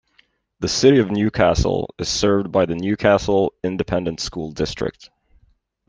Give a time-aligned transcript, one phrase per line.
[0.61, 5.11] The City of Newcastle is served by the Newcastle Independent School District.